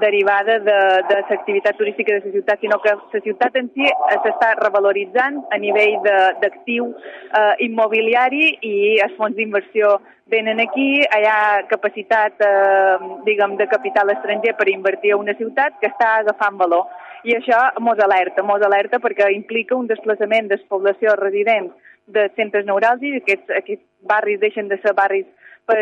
derivada 0.00 0.58
de, 0.58 0.78
de 1.08 1.18
l'activitat 1.18 1.76
turística 1.76 2.14
de 2.14 2.20
la 2.24 2.32
ciutat, 2.32 2.60
sinó 2.60 2.78
que 2.80 2.94
la 2.94 3.20
ciutat 3.24 3.56
en 3.56 3.68
si 3.74 3.86
s'està 4.24 4.54
revaloritzant 4.60 5.42
a 5.52 5.58
nivell 5.60 5.98
d'actiu 6.04 6.88
eh, 6.92 7.54
immobiliari 7.66 8.56
i 8.62 8.74
els 9.04 9.14
fons 9.18 9.36
d'inversió 9.36 9.98
venen 10.32 10.62
aquí, 10.64 11.02
hi 11.02 11.28
ha 11.28 11.62
capacitat 11.68 12.40
eh, 12.40 12.96
diguem, 13.26 13.56
de 13.60 13.68
capital 13.68 14.10
estranger 14.14 14.56
per 14.56 14.68
invertir 14.72 15.12
a 15.12 15.20
una 15.20 15.36
ciutat 15.36 15.78
que 15.80 15.90
està 15.92 16.16
agafant 16.22 16.58
valor. 16.60 16.88
I 17.24 17.36
això 17.36 17.58
mos 17.80 18.00
alerta, 18.02 18.42
mos 18.42 18.62
alerta 18.66 18.98
perquè 18.98 19.28
implica 19.34 19.76
un 19.78 19.86
desplaçament 19.86 20.48
de 20.50 20.58
població 20.68 21.14
residents 21.20 21.74
de 22.06 22.26
centres 22.34 22.66
neuràlgics, 22.66 23.22
aquests, 23.22 23.52
aquests 23.60 23.84
barris 24.08 24.40
deixen 24.40 24.68
de 24.68 24.80
ser 24.82 24.94
barris 24.98 25.28
per, 25.66 25.78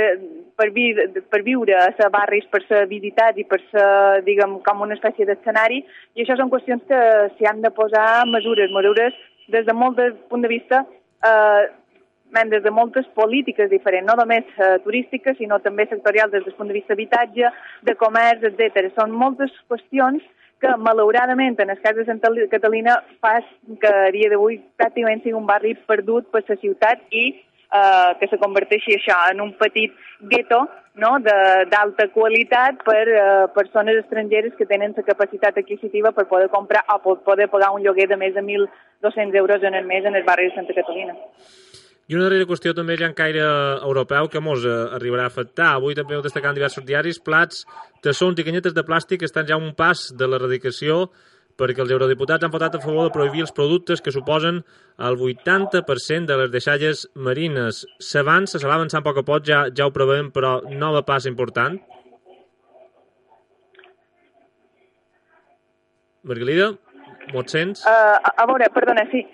per, 0.57 0.69
vi, 0.77 0.93
per 1.33 1.43
viure 1.47 1.77
a 1.79 1.89
ser 1.97 2.11
barris, 2.13 2.47
per 2.53 2.63
ser 2.67 2.85
visitats 2.91 3.41
i 3.41 3.47
per 3.49 3.61
ser, 3.71 4.23
diguem, 4.27 4.59
com 4.67 4.87
una 4.87 4.97
espècie 4.99 5.27
d'escenari, 5.29 5.83
i 6.15 6.25
això 6.25 6.37
són 6.39 6.53
qüestions 6.53 6.87
que 6.89 7.03
s'hi 7.37 7.49
han 7.49 7.63
de 7.65 7.73
posar 7.75 8.25
mesures, 8.31 8.73
mesures 8.75 9.17
des 9.51 9.67
de 9.67 9.75
molt 9.75 9.99
de 9.99 10.13
punt 10.31 10.45
de 10.45 10.51
vista 10.53 10.85
eh, 11.27 11.69
des 12.31 12.63
de 12.63 12.71
moltes 12.71 13.07
polítiques 13.15 13.71
diferents, 13.71 14.07
no 14.07 14.15
només 14.21 14.47
eh, 14.57 14.79
turístiques, 14.85 15.37
sinó 15.39 15.59
també 15.59 15.89
sectorials 15.91 16.31
des 16.31 16.45
del 16.45 16.55
punt 16.55 16.69
de 16.71 16.77
vista 16.77 16.95
d'habitatge, 16.95 17.51
de 17.83 17.97
comerç, 17.99 18.45
etc. 18.47 18.93
Són 18.95 19.11
moltes 19.11 19.51
qüestions 19.69 20.23
que, 20.61 20.71
malauradament, 20.79 21.59
en 21.59 21.71
el 21.71 21.81
cas 21.81 21.97
de 21.97 22.05
Santa 22.05 22.31
Catalina, 22.53 23.01
fa 23.21 23.41
que 23.83 23.91
a 23.91 24.11
dia 24.15 24.31
d'avui 24.31 24.61
pràcticament 24.79 25.25
sigui 25.25 25.39
un 25.39 25.49
barri 25.49 25.75
perdut 25.89 26.31
per 26.31 26.45
la 26.47 26.59
ciutat 26.61 27.03
i 27.11 27.33
eh, 27.73 28.13
que 28.21 28.29
se 28.29 28.39
converteixi 28.39 28.97
això 28.97 29.17
en 29.31 29.41
un 29.41 29.55
petit 29.59 29.95
gueto 30.21 30.67
no? 31.01 31.17
d'alta 31.23 32.09
qualitat 32.15 32.83
per 32.85 33.07
eh, 33.09 33.23
persones 33.55 34.03
estrangeres 34.05 34.55
que 34.59 34.67
tenen 34.67 34.95
la 34.97 35.07
capacitat 35.07 35.59
adquisitiva 35.59 36.13
per 36.13 36.27
poder 36.29 36.51
comprar 36.51 36.85
o 36.95 36.99
per 37.05 37.19
poder 37.25 37.49
pagar 37.49 37.73
un 37.75 37.83
lloguer 37.83 38.09
de 38.09 38.19
més 38.21 38.35
de 38.35 38.43
1.200 38.43 39.35
euros 39.43 39.63
en 39.63 39.75
el 39.75 39.87
mes 39.87 40.05
en 40.05 40.17
el 40.17 40.25
barri 40.25 40.51
de 40.51 40.55
Santa 40.55 40.75
Catalina. 40.75 41.17
I 42.11 42.17
una 42.17 42.25
darrera 42.27 42.49
qüestió 42.51 42.73
també 42.75 42.97
ja 42.99 43.07
en 43.07 43.15
caire 43.15 43.43
europeu 43.87 44.27
que 44.29 44.43
mos 44.43 44.65
eh, 44.67 44.79
arribarà 44.97 45.29
a 45.29 45.31
afectar. 45.31 45.77
Avui 45.77 45.95
també 45.95 46.17
heu 46.17 46.25
destacat 46.25 46.51
en 46.51 46.59
diversos 46.59 46.87
diaris 46.87 47.21
plats, 47.23 47.63
tassons 48.03 48.41
i 48.41 48.47
canyetes 48.47 48.75
de 48.75 48.83
plàstic 48.83 49.23
estan 49.23 49.47
ja 49.47 49.61
un 49.61 49.71
pas 49.79 50.09
de 50.19 50.27
l'erradicació 50.27 51.05
perquè 51.61 51.85
els 51.85 51.93
eurodiputats 51.93 52.47
han 52.47 52.53
votat 52.55 52.79
a 52.79 52.81
favor 52.83 53.07
de 53.07 53.15
prohibir 53.15 53.45
els 53.45 53.55
productes 53.57 54.01
que 54.01 54.15
suposen 54.15 54.63
el 55.11 55.21
80% 55.21 56.31
de 56.31 56.39
les 56.41 56.51
deixalles 56.55 57.05
marines. 57.15 57.85
S'avança, 58.01 58.59
se 58.59 58.69
va 58.69 58.81
a 58.81 59.05
poc 59.05 59.21
a 59.21 59.27
poc, 59.27 59.45
ja, 59.47 59.67
ja 59.77 59.87
ho 59.87 59.93
provem, 59.93 60.33
però 60.33 60.61
nova 60.73 61.05
passa 61.05 61.29
important. 61.29 61.79
Margalida, 66.25 66.73
m'ho 67.33 67.47
sents? 67.49 67.85
Uh, 67.87 68.19
a, 68.19 68.35
a 68.43 68.51
veure, 68.51 68.69
perdona, 68.75 69.07
sí 69.13 69.25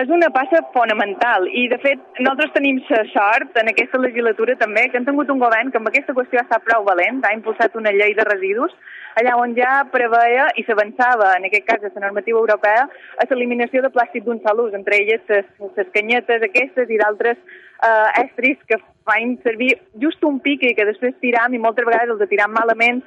és 0.00 0.10
una 0.10 0.28
passa 0.34 0.58
fonamental 0.74 1.46
i, 1.46 1.68
de 1.70 1.78
fet, 1.82 2.00
nosaltres 2.18 2.52
tenim 2.56 2.80
la 2.88 3.04
sort 3.12 3.58
en 3.60 3.70
aquesta 3.70 4.00
legislatura 4.02 4.56
també 4.58 4.88
que 4.88 4.98
hem 4.98 5.06
tingut 5.06 5.30
un 5.30 5.42
govern 5.42 5.70
que 5.70 5.78
amb 5.78 5.90
aquesta 5.90 6.16
qüestió 6.16 6.42
estat 6.42 6.64
prou 6.66 6.86
valent, 6.88 7.22
ha 7.22 7.34
impulsat 7.36 7.76
una 7.78 7.92
llei 7.94 8.16
de 8.18 8.26
residus 8.26 8.74
allà 9.20 9.36
on 9.38 9.54
ja 9.54 9.84
preveia 9.92 10.48
i 10.58 10.64
s'avançava, 10.66 11.30
en 11.38 11.46
aquest 11.46 11.66
cas, 11.68 11.84
a 11.84 11.92
la 11.94 12.08
normativa 12.08 12.40
europea, 12.40 12.88
a 13.22 13.26
l'eliminació 13.30 13.82
de 13.84 13.92
plàstic 13.94 14.24
d'un 14.26 14.40
sol 14.42 14.64
ús, 14.66 14.74
entre 14.74 14.98
elles 14.98 15.22
les 15.30 15.92
canyetes 15.94 16.42
aquestes 16.48 16.90
i 16.90 16.98
d'altres 16.98 17.38
eh, 17.38 18.08
estris 18.24 18.58
que 18.66 18.80
fan 19.06 19.36
servir 19.46 19.76
just 20.02 20.24
un 20.26 20.40
pic 20.42 20.64
i 20.66 20.74
que 20.74 20.88
després 20.90 21.14
tiram 21.22 21.54
i 21.54 21.62
moltes 21.62 21.86
vegades 21.86 22.16
els 22.16 22.24
de 22.24 22.30
tiram 22.32 22.50
malament 22.56 23.04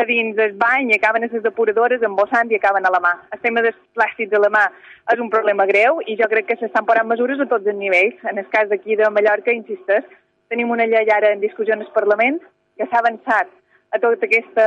a 0.00 0.06
dins 0.08 0.36
del 0.36 0.54
bany 0.56 0.90
i 0.90 0.96
acaben 0.96 1.24
a 1.24 1.28
les 1.28 1.42
depuradores 1.44 2.02
embossant 2.02 2.50
i 2.50 2.56
acaben 2.56 2.86
a 2.86 2.92
la 2.94 3.00
mà. 3.04 3.12
El 3.34 3.40
tema 3.44 3.62
dels 3.64 3.76
plàstics 3.96 4.32
a 4.32 4.40
la 4.40 4.50
mà 4.54 4.64
és 5.12 5.20
un 5.20 5.28
problema 5.32 5.66
greu 5.68 6.00
i 6.06 6.16
jo 6.16 6.28
crec 6.32 6.48
que 6.48 6.56
s'estan 6.60 6.86
posant 6.88 7.08
mesures 7.10 7.40
a 7.40 7.48
tots 7.50 7.66
els 7.66 7.76
nivells. 7.76 8.16
En 8.30 8.40
el 8.40 8.48
cas 8.48 8.68
d'aquí 8.70 8.96
de 8.96 9.10
Mallorca, 9.12 9.52
insisteix, 9.52 10.06
tenim 10.48 10.70
una 10.70 10.88
llei 10.88 11.12
ara 11.12 11.34
en 11.34 11.40
discussió 11.44 11.74
en 11.74 11.84
el 11.84 11.92
Parlament 11.94 12.40
que 12.76 12.88
s'ha 12.88 13.02
avançat 13.04 13.52
a 13.90 13.98
tota 13.98 14.26
aquesta 14.26 14.66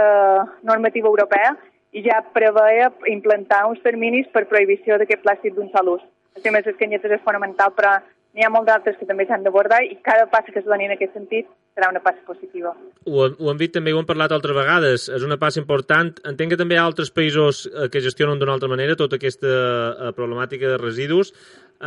normativa 0.62 1.10
europea 1.10 1.56
i 1.94 2.04
ja 2.06 2.22
preveia 2.36 2.92
implantar 3.10 3.66
uns 3.70 3.82
terminis 3.82 4.28
per 4.34 4.46
prohibició 4.50 4.98
d'aquest 4.98 5.24
plàstic 5.26 5.56
d'un 5.56 5.72
sol 5.74 5.96
ús. 5.98 6.04
El 6.36 6.42
tema 6.42 6.62
de 6.62 6.72
les 6.72 6.80
canyetes 6.80 7.12
és 7.12 7.26
fonamental, 7.26 7.74
però 7.78 7.98
n'hi 8.34 8.46
ha 8.46 8.52
molts 8.54 8.70
d'altres 8.70 8.98
que 9.00 9.06
també 9.10 9.28
s'han 9.30 9.44
d'abordar 9.46 9.84
i 9.86 10.00
cada 10.06 10.26
passa 10.32 10.52
que 10.54 10.62
es 10.62 10.66
doni 10.66 10.88
en 10.88 10.96
aquest 10.96 11.14
sentit 11.14 11.50
serà 11.74 11.90
una 11.90 12.02
passa 12.06 12.22
positiva. 12.26 12.74
Ho, 13.06 13.26
ho 13.30 13.52
hem 13.52 13.60
dit 13.60 13.74
també, 13.74 13.94
ho 13.94 14.00
hem 14.02 14.08
parlat 14.10 14.34
altres 14.34 14.56
vegades, 14.58 15.08
és 15.14 15.26
una 15.26 15.40
passa 15.42 15.62
important. 15.62 16.12
Entenc 16.30 16.54
que 16.54 16.60
també 16.60 16.78
hi 16.78 16.82
ha 16.82 16.86
altres 16.86 17.14
països 17.14 17.64
eh, 17.70 17.90
que 17.94 18.02
gestionen 18.06 18.42
d'una 18.42 18.56
altra 18.58 18.70
manera 18.72 18.98
tota 19.00 19.18
aquesta 19.22 19.52
eh, 19.52 20.12
problemàtica 20.18 20.74
de 20.74 20.80
residus. 20.82 21.34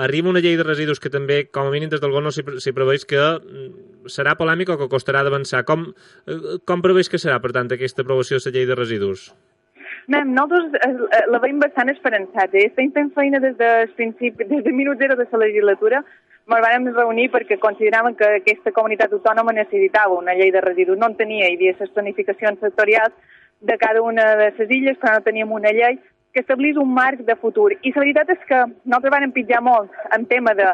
Arriba 0.07 0.31
una 0.31 0.43
llei 0.45 0.59
de 0.59 0.67
residus 0.67 1.01
que 1.03 1.11
també, 1.11 1.45
com 1.51 1.71
a 1.71 1.75
mínim 1.75 1.91
des 1.91 2.03
del 2.03 2.15
GON, 2.15 2.27
no 2.29 2.35
s'hi 2.35 2.75
preveix 2.77 3.07
que 3.09 3.23
mm, 3.23 4.11
serà 4.13 4.37
polèmica 4.39 4.75
o 4.75 4.81
que 4.83 4.91
costarà 4.93 5.23
d'avançar. 5.27 5.65
Com, 5.67 5.89
eh, 6.27 6.59
com 6.67 6.83
preveix 6.85 7.11
que 7.11 7.23
serà, 7.23 7.39
per 7.43 7.55
tant, 7.57 7.71
aquesta 7.71 8.07
aprovació 8.07 8.39
de 8.39 8.51
la 8.51 8.59
llei 8.59 8.71
de 8.71 8.79
residus? 8.79 9.31
Anem, 10.07 10.37
nosaltres 10.37 11.27
la 11.33 11.41
veiem 11.43 11.59
bastant 11.59 11.91
esperançats. 11.91 12.55
Eh? 12.55 12.69
Estem 12.71 12.93
fent 12.95 13.11
feina 13.15 13.41
des 13.43 13.57
del 13.59 13.91
principi, 13.99 14.47
des 14.47 14.63
del 14.63 14.75
minut 14.75 14.99
zero 15.03 15.17
de 15.19 15.27
la 15.33 15.45
legislatura 15.47 16.05
ens 16.47 16.63
vam 16.63 16.87
reunir 16.95 17.31
perquè 17.31 17.59
consideraven 17.59 18.15
que 18.15 18.27
aquesta 18.39 18.71
comunitat 18.73 19.13
autònoma 19.13 19.53
necessitava 19.53 20.15
una 20.15 20.35
llei 20.35 20.53
de 20.53 20.61
residus. 20.61 20.99
No 20.99 21.09
en 21.11 21.17
tenia, 21.17 21.49
hi 21.49 21.57
havia 21.57 21.75
les 21.79 21.91
planificacions 21.91 22.61
sectorials 22.61 23.13
de 23.61 23.77
cada 23.79 24.03
una 24.03 24.37
de 24.37 24.53
les 24.59 24.71
illes, 24.71 24.99
però 24.99 25.17
no 25.17 25.25
teníem 25.27 25.51
una 25.51 25.73
llei 25.73 25.99
que 26.33 26.41
establís 26.41 26.77
un 26.77 26.93
marc 26.95 27.25
de 27.27 27.35
futur. 27.37 27.73
I 27.83 27.93
la 27.95 28.01
veritat 28.01 28.31
és 28.31 28.45
que 28.47 28.61
nosaltres 28.85 29.13
vam 29.13 29.33
pitjar 29.33 29.63
molt 29.63 29.91
en 30.15 30.27
tema 30.27 30.55
de 30.55 30.69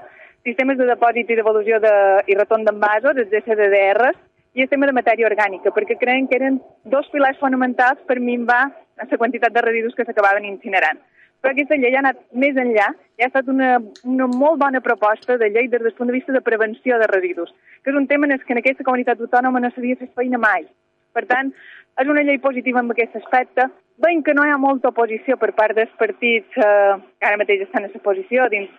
sistemes 0.45 0.77
de 0.77 0.91
depòsit 0.91 1.31
i 1.31 1.39
devolució 1.39 1.79
de, 1.81 1.95
i 2.27 2.37
retorn 2.37 2.65
d'envasos, 2.67 3.17
els 3.17 3.33
SDDRs, 3.33 4.19
i 4.55 4.63
el 4.63 4.69
tema 4.69 4.85
de 4.85 4.93
matèria 4.93 5.29
orgànica, 5.31 5.71
perquè 5.73 5.97
creiem 5.97 6.27
que 6.29 6.37
eren 6.37 6.59
dos 6.85 7.09
pilars 7.13 7.39
fonamentals 7.41 8.03
per 8.05 8.19
minvar 8.21 8.67
la 9.11 9.19
quantitat 9.19 9.53
de 9.53 9.65
residus 9.65 9.95
que 9.95 10.05
s'acabaven 10.05 10.45
incinerant 10.45 11.01
però 11.43 11.53
aquesta 11.53 11.77
llei 11.77 11.97
ha 11.97 12.01
anat 12.05 12.21
més 12.39 12.57
enllà 12.63 12.87
i 13.19 13.25
ha 13.25 13.29
estat 13.29 13.49
una, 13.51 13.75
una 14.07 14.29
molt 14.31 14.61
bona 14.61 14.81
proposta 14.81 15.37
de 15.41 15.49
llei 15.51 15.67
des 15.69 15.83
del 15.83 15.95
punt 15.99 16.09
de 16.09 16.15
vista 16.15 16.33
de 16.33 16.41
prevenció 16.41 16.99
de 17.01 17.09
residus, 17.11 17.51
que 17.83 17.91
és 17.91 17.99
un 17.99 18.07
tema 18.07 18.29
en 18.29 18.39
què 18.39 18.55
en 18.55 18.61
aquesta 18.63 18.87
comunitat 18.87 19.21
autònoma 19.21 19.61
no 19.61 19.73
s'havia 19.75 19.99
fet 19.99 20.13
feina 20.15 20.39
mai. 20.39 20.69
Per 21.13 21.25
tant, 21.27 21.51
és 21.99 22.09
una 22.09 22.23
llei 22.23 22.39
positiva 22.39 22.81
en 22.81 22.93
aquest 22.95 23.19
aspecte. 23.19 23.67
Veiem 23.99 24.23
que 24.23 24.35
no 24.39 24.47
hi 24.47 24.53
ha 24.55 24.61
molta 24.63 24.93
oposició 24.95 25.37
per 25.37 25.51
part 25.59 25.75
dels 25.77 25.91
partits 25.99 26.63
eh, 26.63 26.95
que 27.19 27.27
ara 27.27 27.41
mateix 27.41 27.67
estan 27.67 27.89
en 27.89 27.93
la 27.93 28.05
posició 28.07 28.47
dins 28.53 28.71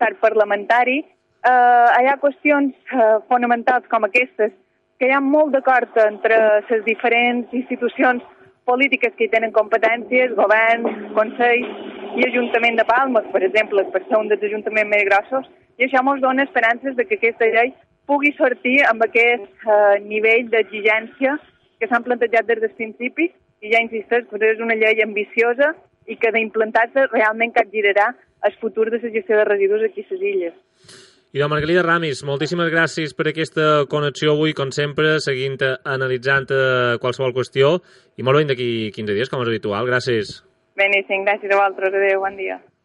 l'art 0.00 0.20
parlamentari. 0.20 0.98
Eh, 1.00 1.88
hi 2.04 2.10
ha 2.10 2.18
qüestions 2.20 2.76
eh, 2.92 3.16
fonamentals 3.32 3.88
com 3.88 4.04
aquestes 4.04 4.52
que 5.00 5.08
hi 5.08 5.16
ha 5.16 5.24
molt 5.24 5.56
d'acord 5.56 5.96
entre 6.04 6.36
les 6.68 6.84
diferents 6.84 7.56
institucions 7.56 8.22
polítiques 8.68 9.14
que 9.16 9.26
hi 9.26 9.32
tenen 9.32 9.52
competències, 9.56 10.34
govern, 10.38 10.86
consell 11.16 11.64
i 12.18 12.26
Ajuntament 12.26 12.78
de 12.78 12.86
Palma, 12.88 13.22
per 13.32 13.42
exemple, 13.46 13.84
per 13.94 14.02
ser 14.06 14.18
un 14.18 14.30
dels 14.30 14.42
ajuntaments 14.48 14.90
més 14.90 15.06
grossos, 15.08 15.46
i 15.78 15.86
això 15.86 16.02
ens 16.02 16.22
dona 16.22 16.44
esperances 16.44 16.96
de 16.96 17.06
que 17.06 17.18
aquesta 17.18 17.48
llei 17.48 17.72
pugui 18.10 18.32
sortir 18.36 18.80
amb 18.88 19.04
aquest 19.06 19.46
eh, 19.66 20.00
nivell 20.04 20.48
d'exigència 20.52 21.36
que 21.78 21.88
s'han 21.88 22.04
plantejat 22.04 22.48
des 22.48 22.60
del 22.64 22.74
principi 22.76 23.30
i 23.60 23.72
ja 23.72 23.82
insisteix, 23.84 24.26
però 24.30 24.50
és 24.50 24.60
una 24.60 24.76
llei 24.76 25.02
ambiciosa 25.04 25.74
i 26.10 26.16
que 26.16 26.32
d'implantar-se 26.34 27.06
realment 27.12 27.54
capgirarà 27.54 28.10
el 28.48 28.56
futur 28.60 28.90
de 28.90 28.98
la 28.98 29.14
gestió 29.14 29.38
de 29.38 29.44
residus 29.44 29.86
aquí 29.86 30.02
a 30.02 30.12
les 30.14 30.26
illes. 30.32 30.54
I 31.30 31.38
doncs, 31.38 31.52
Margalida 31.52 31.84
Ramis, 31.86 32.24
moltíssimes 32.26 32.72
gràcies 32.72 33.12
per 33.14 33.28
aquesta 33.30 33.66
connexió 33.92 34.32
avui, 34.32 34.50
com 34.58 34.72
sempre, 34.74 35.12
seguint 35.22 35.60
analitzant 35.62 36.50
eh, 36.50 36.96
qualsevol 36.98 37.36
qüestió 37.36 37.76
i 38.18 38.26
molt 38.26 38.40
ben 38.40 38.50
d'aquí 38.50 38.90
15 38.96 39.14
dies, 39.14 39.30
com 39.30 39.44
és 39.44 39.52
habitual. 39.52 39.86
Gràcies. 39.86 40.40
Beníssim, 40.80 41.22
gràcies 41.28 41.54
a 41.54 41.60
vosaltres. 41.60 41.94
Adéu, 41.94 42.26
bon 42.26 42.34
dia. 42.40 42.58